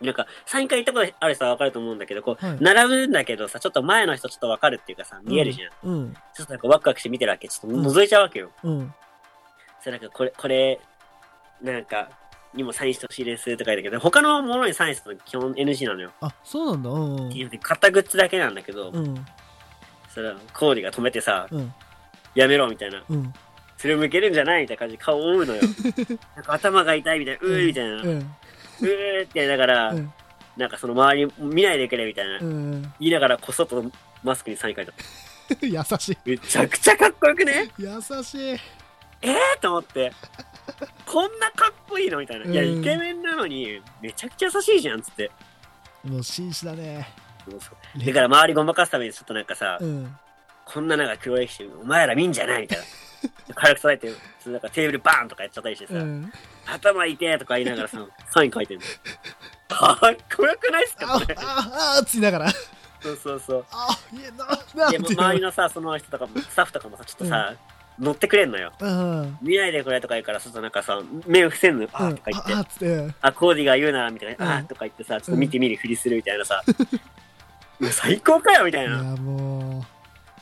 [0.00, 5.90] なんか、サイン会行ったことある人はわかると思うんだけど、こう、はい並ぶんだけどさ、ちょっと前の人ちょっとわかるっていうかさ、見えるじゃん。
[5.90, 6.14] うん。
[6.34, 7.48] ちょっとなんかワクワクして見てるわけ。
[7.48, 8.50] ちょっと覗いちゃうわけよ。
[8.62, 8.94] うん。
[9.80, 10.80] それなんか、これ、これ、
[11.62, 12.08] なんか、
[12.54, 16.10] にもサインしてほしいですとか言うけど、他のものにサインするの基本 NG なのよ。
[16.20, 16.90] あ、そうなんだ。
[16.90, 17.20] うん。
[17.20, 17.30] うん。
[17.30, 19.24] 買ったグッズだけなんだけど、うん。
[20.08, 21.72] それはコーディが止めてさ、うん。
[22.34, 23.04] やめろみたいな。
[23.08, 23.32] うん。
[23.76, 25.62] それを向けるんじゃないみたいな感じで顔を覆うのよ。
[26.36, 28.02] なんか頭が痛いみたいな、うーみたいな。
[28.02, 28.34] ううん。
[28.86, 30.12] ーってやりながら、うん。
[30.56, 32.38] なんかその周り見ないでくれみたいな。
[32.38, 32.82] うん。
[33.00, 33.84] 言いながらこそっと
[34.22, 34.92] マスクにサイン書いた。
[35.66, 36.18] 優しい。
[36.24, 37.70] めちゃくちゃかっこよくね？
[37.78, 38.60] 優しい。
[39.22, 40.12] えーと思って。
[41.06, 42.46] こんなかっこいいのみたいな。
[42.46, 45.30] いや、うんイケメンなのに、めちゃくちゃ優しいじゃんっつって。
[46.04, 47.08] もう紳士だね。
[47.48, 50.16] そうそうだから周りごまかすためにちょっとなんかさ、うん。
[50.64, 52.84] こんななんか黒歴史、お前ら見んじゃないみたいな。
[53.54, 56.32] 軽く叩いて、そのなんかテーブルバーンとかやっちゃったりしてさ、うん。
[56.66, 57.98] 頭痛えとか言いながらさ、
[58.30, 58.84] サイン書いてんの。
[59.68, 61.14] かっこよくないっすか？
[61.14, 62.50] あこれ、あ、あ、ついながら。
[63.02, 63.66] そうそうそう。
[63.70, 64.30] あ、いえ
[64.76, 67.54] な、なでも周りのさ、その人とかも、スタッフとかもさ、ちょっとさ、
[67.98, 68.72] 乗ってくれんのよ。
[68.78, 69.38] うん。
[69.42, 71.88] 見ないでくれとか言うから、ちょっとなんかさ、目を伏せんのよ。
[71.92, 72.54] あうんーとか言って。
[72.54, 73.14] あ、って。
[73.20, 74.44] あ、コーディが言うな、みたいな。
[74.44, 76.62] うんあーとか言ってさ、ちょっと見てみるふりするみたいなさ。
[77.92, 78.96] 最高かよ、みたいな。
[78.96, 79.84] いや、も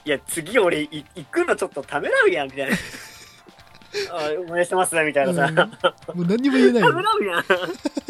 [0.08, 2.76] いや、次俺い行くのちょっとためらうやん、みたいな。
[4.10, 5.68] あ応援してますね、みたいなさ。
[6.08, 7.02] う、もう何にも言えないたよめ。
[7.02, 7.44] らうやん。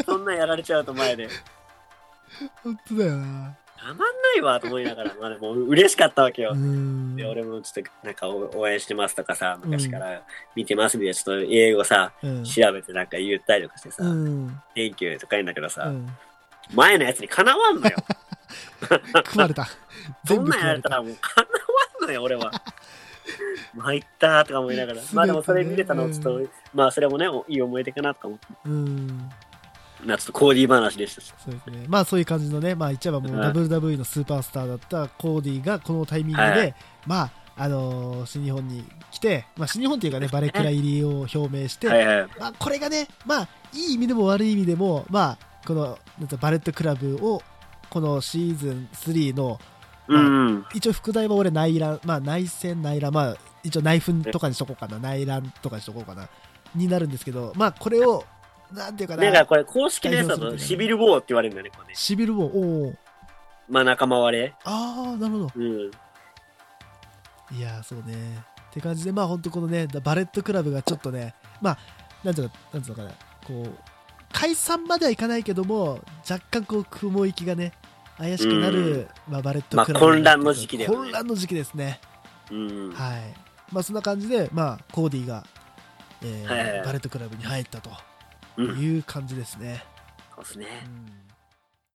[0.05, 1.27] そんなんやられちゃうと前で。
[2.63, 3.53] 本当だよな。
[3.77, 4.05] たまんな
[4.37, 6.55] いわと思いながら、まあでも嬉しかったわけよう。
[6.57, 10.21] んで、俺もちょっとなんかお応援してますとかさ、昔から
[10.55, 16.07] 見てますみたいな、ちょっと英語さ、うん調べてなんか言ったりとかしてさ、うん Thank you とか言うんだけどさ、うん
[16.73, 17.97] 前のやつにかなわんのよ。
[19.25, 19.65] 食われた
[20.25, 21.47] そ全んなやれたらもうかな
[22.09, 22.51] わんのよ、俺は。
[23.75, 25.01] 参ったとか思いながら。
[25.13, 28.47] まあでもそれ見れたのちょっと、まあそれもね、いい思い出かなとか思って。
[28.65, 29.29] うん
[30.05, 31.33] まあちょっとコーディー話でしたし。
[31.43, 42.27] そうですねまあそういう感じのねまあ言っちゃえばもううん WWE のスーパースターだったコーディがこのタイミングで、はいまああのー新日本に来て、まあ、新日本っていうかねバレクラ入りを表明して、はいはい。
[42.39, 47.41] まあ、これがね、まあ、いい意味でも悪い意味でも、まあ、このなんてバレットクラブを
[47.89, 49.59] このシーズン3の
[50.09, 50.65] うん。
[50.73, 54.99] 一応副題は俺内乱、まあ、内戦内乱、まあ、一応内紛とかにしとこうかな。
[54.99, 56.27] 内乱とかにしとこうかな。
[56.75, 58.25] になるんですけど、まあ、これを
[58.71, 59.23] なんていうかな。
[59.23, 61.93] なんかこれ公式のやつだとシビルウォーって言われるんだよね、これね。
[61.95, 62.95] シビルウォーおー
[63.69, 64.55] まあ仲間割れ。
[64.63, 65.51] ああなるほど。
[65.55, 65.91] うん。
[67.51, 68.13] いやーそうね。
[68.69, 71.77] って感じでまあ本当このねバレットクラブがちょっとねまあ
[72.23, 73.15] なんていうのなんていうのかな。
[73.47, 73.73] こう
[74.31, 77.73] 解散まではいかないけども若干こう雲行きがね
[78.19, 80.95] 怪しくなる、まあ、バレットクラブまあ混乱の時期だよね。
[80.97, 81.99] 混乱の時期ですね。
[82.51, 82.93] うん。
[82.93, 83.21] はい。
[83.71, 85.45] まあそんな感じでまあコーディが、
[86.21, 87.89] えーはいバレットクラブに入ったと
[88.57, 88.77] うん。
[88.77, 89.83] いう感じですね、
[90.35, 90.67] そうですね。
[90.85, 91.28] うん